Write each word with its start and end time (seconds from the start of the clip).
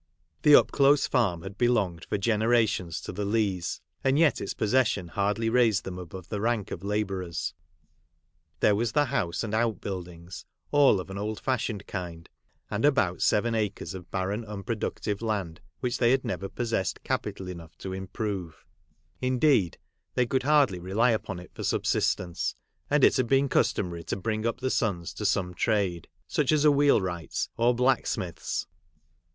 The 0.41 0.55
Upclose 0.55 1.07
Farm 1.07 1.43
had 1.43 1.59
belonged 1.59 2.05
for 2.05 2.17
gene 2.17 2.43
rations 2.43 3.01
to 3.01 3.11
the 3.11 3.23
Leighs; 3.23 3.81
and 4.03 4.17
yet 4.17 4.41
its 4.41 4.55
possession 4.55 5.09
hardly 5.09 5.47
raised 5.47 5.83
them 5.83 5.99
above 5.99 6.29
"the 6.29 6.41
rank 6.41 6.71
of 6.71 6.81
la 6.83 7.03
bourers. 7.03 7.53
There 8.61 8.73
was 8.73 8.93
the 8.93 9.05
house 9.05 9.43
and 9.43 9.53
out 9.53 9.79
buildings, 9.79 10.43
all 10.71 10.99
of 10.99 11.11
an 11.11 11.19
old 11.19 11.39
fashioned 11.39 11.85
kind, 11.85 12.27
and 12.71 12.83
about 12.83 13.21
seven 13.21 13.53
acres 13.53 13.93
of 13.93 14.09
bai 14.09 14.23
ren 14.25 14.43
unproductive 14.43 15.21
land, 15.21 15.61
which 15.81 15.99
they 15.99 16.09
had 16.09 16.25
never 16.25 16.49
possessed 16.49 17.03
ca 17.03 17.19
pital 17.19 17.47
enough 17.47 17.77
to 17.77 17.93
improve; 17.93 18.65
indeed 19.21 19.77
they 20.15 20.25
could 20.25 20.41
hardly 20.41 20.79
rely 20.79 21.11
upon 21.11 21.37
it 21.39 21.51
for 21.53 21.61
subsistence; 21.63 22.55
and 22.89 23.03
it 23.03 23.17
had 23.17 23.27
been 23.27 23.47
customary 23.47 24.03
to 24.05 24.15
bring 24.15 24.47
up 24.47 24.61
the 24.61 24.71
sons 24.71 25.13
to 25.13 25.25
some 25.27 25.53
trade— 25.53 26.07
such 26.27 26.51
as 26.51 26.65
a 26.65 26.71
wheelwright's, 26.71 27.49
or 27.55 27.75
black 27.75 28.07
smith's. 28.07 28.65